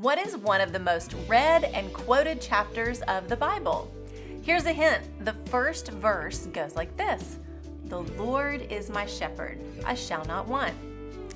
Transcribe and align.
What 0.00 0.24
is 0.24 0.36
one 0.36 0.60
of 0.60 0.72
the 0.72 0.78
most 0.78 1.16
read 1.26 1.64
and 1.64 1.92
quoted 1.92 2.40
chapters 2.40 3.00
of 3.08 3.28
the 3.28 3.34
Bible? 3.34 3.92
Here's 4.42 4.66
a 4.66 4.72
hint 4.72 5.02
the 5.24 5.32
first 5.50 5.88
verse 5.88 6.46
goes 6.46 6.76
like 6.76 6.96
this 6.96 7.40
The 7.86 8.02
Lord 8.02 8.62
is 8.70 8.90
my 8.90 9.06
shepherd, 9.06 9.58
I 9.84 9.96
shall 9.96 10.24
not 10.26 10.46
want. 10.46 10.72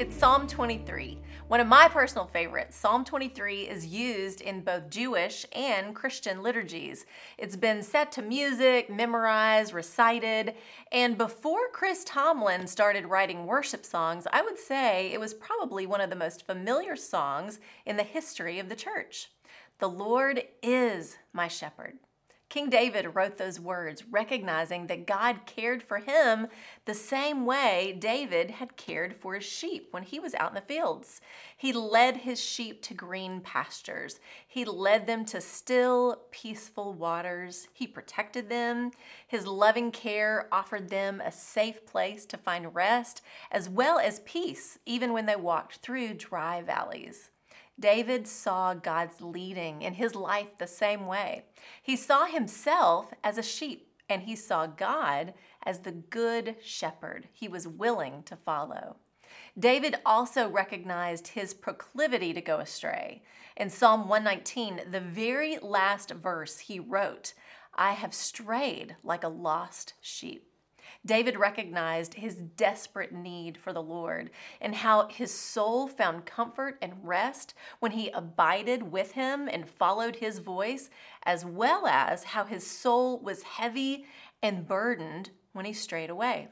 It's 0.03 0.17
Psalm 0.17 0.49
23. 0.49 1.17
One 1.47 1.61
of 1.61 1.69
my 1.69 1.87
personal 1.87 2.27
favorites, 2.27 2.77
Psalm 2.77 3.05
23 3.05 3.69
is 3.69 3.87
used 3.87 4.41
in 4.41 4.63
both 4.63 4.91
Jewish 4.91 5.47
and 5.53 5.95
Christian 5.95 6.43
liturgies. 6.43 7.07
It's 7.39 7.55
been 7.55 7.85
set 7.85 8.11
to 8.13 8.21
music, 8.21 8.91
memorized, 8.91 9.73
recited, 9.73 10.55
and 10.91 11.17
before 11.17 11.69
Chris 11.73 12.03
Tomlin 12.03 12.67
started 12.67 13.07
writing 13.07 13.47
worship 13.47 13.85
songs, 13.85 14.27
I 14.33 14.43
would 14.43 14.59
say 14.59 15.13
it 15.13 15.21
was 15.21 15.35
probably 15.35 15.87
one 15.87 16.01
of 16.01 16.11
the 16.11 16.17
most 16.17 16.45
familiar 16.45 16.97
songs 16.97 17.61
in 17.87 17.97
the 17.97 18.03
history 18.03 18.59
of 18.59 18.69
the 18.69 18.75
church. 18.75 19.31
The 19.79 19.89
Lord 19.89 20.43
is 20.65 21.17
my 21.33 21.47
shepherd. 21.47 22.01
King 22.53 22.69
David 22.69 23.15
wrote 23.15 23.39
those 23.39 23.59
words, 23.59 24.05
recognizing 24.11 24.87
that 24.89 25.07
God 25.07 25.47
cared 25.47 25.83
for 25.83 26.01
him 26.01 26.49
the 26.85 26.93
same 26.93 27.47
way 27.47 27.97
David 27.99 28.51
had 28.51 28.77
cared 28.77 29.17
for 29.17 29.35
his 29.35 29.45
sheep 29.45 29.89
when 29.91 30.03
he 30.03 30.21
was 30.21 30.35
out 30.35 30.51
in 30.51 30.57
the 30.57 30.61
fields. 30.61 31.23
He 31.57 31.73
led 31.73 32.19
his 32.19 32.39
sheep 32.45 32.83
to 32.83 32.93
green 32.93 33.41
pastures, 33.41 34.21
he 34.47 34.67
led 34.67 35.07
them 35.07 35.25
to 35.25 35.41
still, 35.41 36.25
peaceful 36.31 36.93
waters. 36.93 37.69
He 37.73 37.87
protected 37.87 38.51
them. 38.51 38.91
His 39.27 39.47
loving 39.47 39.91
care 39.91 40.47
offered 40.53 40.91
them 40.91 41.23
a 41.23 41.33
safe 41.33 41.87
place 41.87 42.27
to 42.27 42.37
find 42.37 42.75
rest, 42.75 43.23
as 43.51 43.71
well 43.71 43.99
as 43.99 44.21
peace, 44.27 44.79
even 44.85 45.15
when 45.15 45.25
they 45.25 45.37
walked 45.37 45.77
through 45.77 46.13
dry 46.15 46.61
valleys. 46.61 47.31
David 47.79 48.29
saw 48.29 48.75
God's 48.75 49.21
leading 49.21 49.83
in 49.83 49.95
his 49.95 50.15
life 50.15 50.59
the 50.59 50.67
same 50.67 51.07
way. 51.07 51.45
He 51.83 51.97
saw 51.97 52.27
himself 52.27 53.13
as 53.25 53.39
a 53.39 53.43
sheep, 53.43 53.89
and 54.09 54.23
he 54.23 54.37
saw 54.37 54.67
God 54.67 55.35
as 55.65 55.81
the 55.81 55.93
good 55.93 56.57
shepherd 56.63 57.29
he 57.33 57.49
was 57.49 57.67
willing 57.67 58.23
to 58.25 58.37
follow. 58.37 58.97
David 59.59 59.97
also 60.05 60.49
recognized 60.49 61.29
his 61.29 61.55
proclivity 61.55 62.33
to 62.35 62.41
go 62.41 62.59
astray. 62.59 63.23
In 63.57 63.71
Psalm 63.71 64.09
119, 64.09 64.91
the 64.91 65.01
very 65.01 65.59
last 65.59 66.11
verse 66.11 66.59
he 66.61 66.79
wrote, 66.79 67.35
I 67.75 67.93
have 67.93 68.13
strayed 68.13 68.97
like 69.03 69.25
a 69.25 69.29
lost 69.29 69.95
sheep. 70.01 70.52
David 71.05 71.39
recognized 71.39 72.15
his 72.15 72.37
desperate 72.37 73.13
need 73.13 73.59
for 73.59 73.73
the 73.73 73.83
Lord 73.83 74.31
and 74.61 74.75
how 74.75 75.09
his 75.09 75.33
soul 75.33 75.89
found 75.89 76.27
comfort 76.27 76.79
and 76.81 76.95
rest 77.03 77.55
when 77.81 77.93
he 77.93 78.11
abided 78.11 78.93
with 78.93 79.13
him 79.13 79.49
and 79.49 79.69
followed 79.69 80.17
his 80.17 80.39
voice, 80.39 80.91
as 81.25 81.45
well 81.45 81.87
as 81.87 82.25
how 82.25 82.45
his 82.45 82.67
soul 82.67 83.19
was 83.19 83.43
heavy 83.43 84.07
and 84.43 84.67
burdened 84.67 85.31
when 85.53 85.65
he 85.65 85.73
strayed 85.73 86.11
away. 86.11 86.49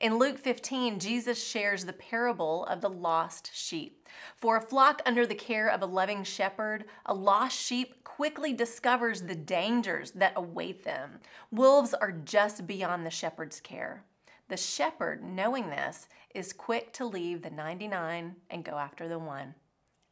In 0.00 0.16
Luke 0.16 0.38
15, 0.38 1.00
Jesus 1.00 1.44
shares 1.44 1.84
the 1.84 1.92
parable 1.92 2.64
of 2.66 2.80
the 2.80 2.88
lost 2.88 3.50
sheep. 3.52 4.06
For 4.36 4.56
a 4.56 4.60
flock 4.60 5.02
under 5.04 5.26
the 5.26 5.34
care 5.34 5.68
of 5.68 5.82
a 5.82 5.86
loving 5.86 6.22
shepherd, 6.22 6.84
a 7.04 7.12
lost 7.12 7.58
sheep 7.58 8.04
quickly 8.04 8.52
discovers 8.52 9.22
the 9.22 9.34
dangers 9.34 10.12
that 10.12 10.34
await 10.36 10.84
them. 10.84 11.18
Wolves 11.50 11.94
are 11.94 12.12
just 12.12 12.64
beyond 12.64 13.04
the 13.04 13.10
shepherd's 13.10 13.60
care. 13.60 14.04
The 14.46 14.56
shepherd, 14.56 15.24
knowing 15.24 15.68
this, 15.68 16.06
is 16.32 16.52
quick 16.52 16.92
to 16.92 17.04
leave 17.04 17.42
the 17.42 17.50
99 17.50 18.36
and 18.50 18.64
go 18.64 18.78
after 18.78 19.08
the 19.08 19.18
one. 19.18 19.56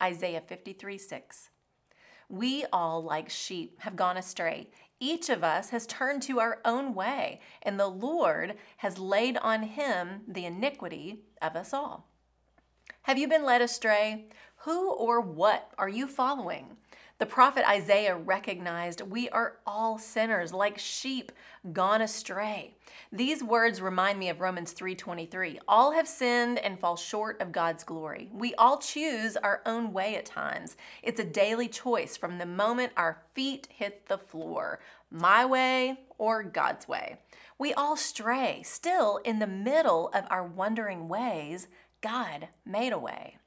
Isaiah 0.02 0.42
53 0.44 0.98
6. 0.98 1.50
We 2.28 2.64
all, 2.72 3.02
like 3.02 3.30
sheep, 3.30 3.80
have 3.80 3.96
gone 3.96 4.16
astray. 4.16 4.70
Each 4.98 5.28
of 5.28 5.44
us 5.44 5.70
has 5.70 5.86
turned 5.86 6.22
to 6.22 6.40
our 6.40 6.60
own 6.64 6.94
way, 6.94 7.40
and 7.62 7.78
the 7.78 7.88
Lord 7.88 8.54
has 8.78 8.98
laid 8.98 9.36
on 9.38 9.62
him 9.62 10.22
the 10.26 10.46
iniquity 10.46 11.20
of 11.40 11.54
us 11.54 11.72
all. 11.72 12.08
Have 13.02 13.18
you 13.18 13.28
been 13.28 13.44
led 13.44 13.62
astray? 13.62 14.26
Who 14.66 14.90
or 14.90 15.20
what 15.20 15.70
are 15.78 15.88
you 15.88 16.08
following? 16.08 16.76
The 17.18 17.24
prophet 17.24 17.64
Isaiah 17.70 18.16
recognized 18.16 19.00
we 19.00 19.28
are 19.28 19.58
all 19.64 19.96
sinners 19.96 20.52
like 20.52 20.76
sheep 20.76 21.30
gone 21.72 22.02
astray. 22.02 22.74
These 23.12 23.44
words 23.44 23.80
remind 23.80 24.18
me 24.18 24.28
of 24.28 24.40
Romans 24.40 24.72
3:23. 24.72 25.60
All 25.68 25.92
have 25.92 26.08
sinned 26.08 26.58
and 26.58 26.80
fall 26.80 26.96
short 26.96 27.40
of 27.40 27.52
God's 27.52 27.84
glory. 27.84 28.28
We 28.32 28.56
all 28.56 28.78
choose 28.78 29.36
our 29.36 29.62
own 29.64 29.92
way 29.92 30.16
at 30.16 30.26
times. 30.26 30.76
It's 31.00 31.20
a 31.20 31.24
daily 31.24 31.68
choice 31.68 32.16
from 32.16 32.38
the 32.38 32.44
moment 32.44 32.92
our 32.96 33.22
feet 33.34 33.68
hit 33.70 34.06
the 34.06 34.18
floor, 34.18 34.80
my 35.12 35.44
way 35.46 36.00
or 36.18 36.42
God's 36.42 36.88
way. 36.88 37.18
We 37.56 37.72
all 37.72 37.96
stray. 37.96 38.64
Still 38.64 39.18
in 39.18 39.38
the 39.38 39.46
middle 39.46 40.08
of 40.08 40.26
our 40.28 40.42
wandering 40.42 41.06
ways, 41.06 41.68
God 42.00 42.48
made 42.64 42.92
a 42.92 42.98
way. 42.98 43.38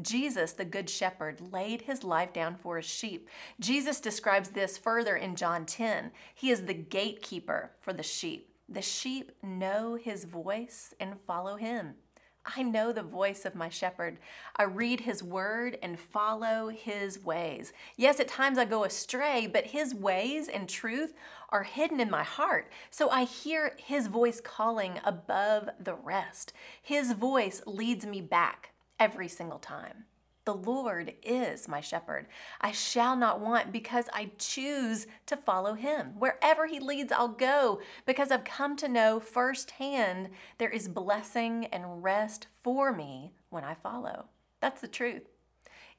Jesus, 0.00 0.52
the 0.52 0.64
Good 0.64 0.88
Shepherd, 0.88 1.52
laid 1.52 1.82
his 1.82 2.02
life 2.02 2.32
down 2.32 2.56
for 2.56 2.76
his 2.76 2.86
sheep. 2.86 3.28
Jesus 3.60 4.00
describes 4.00 4.50
this 4.50 4.78
further 4.78 5.16
in 5.16 5.36
John 5.36 5.66
10. 5.66 6.12
He 6.34 6.50
is 6.50 6.64
the 6.64 6.74
gatekeeper 6.74 7.72
for 7.80 7.92
the 7.92 8.02
sheep. 8.02 8.48
The 8.68 8.80
sheep 8.80 9.32
know 9.42 9.96
his 9.96 10.24
voice 10.24 10.94
and 10.98 11.20
follow 11.26 11.56
him. 11.56 11.96
I 12.44 12.62
know 12.62 12.90
the 12.90 13.02
voice 13.02 13.44
of 13.44 13.54
my 13.54 13.68
shepherd. 13.68 14.18
I 14.56 14.64
read 14.64 15.00
his 15.00 15.22
word 15.22 15.78
and 15.82 16.00
follow 16.00 16.70
his 16.70 17.22
ways. 17.22 17.72
Yes, 17.96 18.18
at 18.18 18.26
times 18.26 18.58
I 18.58 18.64
go 18.64 18.84
astray, 18.84 19.46
but 19.46 19.66
his 19.66 19.94
ways 19.94 20.48
and 20.48 20.68
truth 20.68 21.14
are 21.50 21.62
hidden 21.62 22.00
in 22.00 22.10
my 22.10 22.24
heart. 22.24 22.72
So 22.90 23.10
I 23.10 23.24
hear 23.24 23.76
his 23.76 24.08
voice 24.08 24.40
calling 24.40 24.98
above 25.04 25.68
the 25.78 25.94
rest. 25.94 26.52
His 26.82 27.12
voice 27.12 27.62
leads 27.66 28.06
me 28.06 28.20
back 28.20 28.72
every 28.98 29.28
single 29.28 29.58
time. 29.58 30.04
The 30.44 30.54
Lord 30.54 31.14
is 31.22 31.68
my 31.68 31.80
shepherd. 31.80 32.26
I 32.60 32.72
shall 32.72 33.14
not 33.14 33.38
want 33.38 33.70
because 33.70 34.06
I 34.12 34.32
choose 34.38 35.06
to 35.26 35.36
follow 35.36 35.74
him. 35.74 36.14
Wherever 36.18 36.66
he 36.66 36.80
leads, 36.80 37.12
I'll 37.12 37.28
go 37.28 37.80
because 38.06 38.32
I've 38.32 38.42
come 38.42 38.76
to 38.78 38.88
know 38.88 39.20
firsthand 39.20 40.30
there 40.58 40.68
is 40.68 40.88
blessing 40.88 41.66
and 41.66 42.02
rest 42.02 42.48
for 42.60 42.92
me 42.92 43.34
when 43.50 43.62
I 43.62 43.74
follow. 43.74 44.26
That's 44.60 44.80
the 44.80 44.88
truth. 44.88 45.22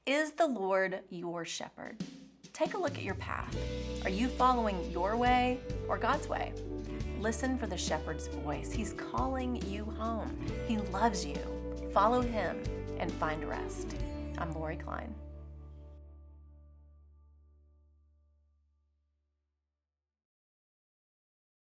Is 0.05 0.33
the 0.33 0.47
Lord 0.47 0.99
your 1.09 1.45
shepherd? 1.45 2.03
Take 2.51 2.73
a 2.73 2.77
look 2.77 2.97
at 2.97 3.03
your 3.03 3.15
path. 3.15 3.55
Are 4.03 4.09
you 4.09 4.27
following 4.27 4.91
your 4.91 5.15
way 5.15 5.57
or 5.87 5.97
God's 5.97 6.27
way? 6.27 6.51
Listen 7.17 7.57
for 7.57 7.67
the 7.67 7.77
shepherd's 7.77 8.27
voice. 8.27 8.73
He's 8.73 8.91
calling 8.93 9.63
you 9.67 9.85
home. 9.85 10.37
He 10.67 10.77
loves 10.77 11.25
you. 11.25 11.37
Follow 11.93 12.21
him 12.21 12.61
and 13.03 13.11
find 13.11 13.43
rest. 13.43 13.97
I'm 14.37 14.53
Lori 14.53 14.77
Klein. 14.77 15.13